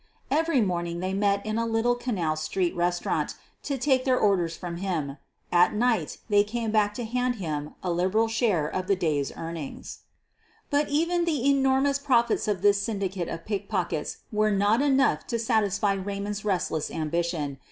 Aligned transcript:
Every 0.31 0.61
morning 0.61 0.99
they 0.99 1.13
met 1.13 1.45
in 1.45 1.59
a 1.59 1.65
little 1.67 1.93
Canal 1.93 2.35
Street 2.35 2.75
restaurant 2.75 3.35
to 3.61 3.77
take 3.77 4.03
their 4.03 4.17
orders 4.17 4.57
from 4.57 4.77
him— 4.77 5.17
at 5.51 5.75
night 5.75 6.17
they 6.27 6.43
came 6.43 6.71
back 6.71 6.97
*o 6.97 7.03
hand 7.05 7.35
him 7.35 7.75
a 7.83 7.91
liberal 7.91 8.27
share 8.27 8.67
of 8.67 8.87
the 8.87 8.95
day's 8.95 9.31
earnings. 9.37 9.99
But 10.71 10.89
even 10.89 11.25
the 11.25 11.47
enormous 11.47 11.99
profits 11.99 12.47
of 12.47 12.63
this 12.63 12.81
syndicate 12.81 13.27
of 13.29 13.45
pickpockets 13.45 14.17
were 14.31 14.49
not 14.49 14.81
enough 14.81 15.27
to 15.27 15.37
satisfy 15.37 15.93
Ray 15.93 16.19
mond's 16.19 16.43
restless 16.43 16.89
ambition. 16.89 17.59